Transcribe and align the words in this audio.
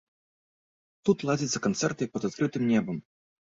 Тут 1.09 1.17
ладзяцца 1.31 1.59
канцэрты 1.67 2.09
пад 2.17 2.27
адкрытым 2.31 2.67
небам. 2.73 2.97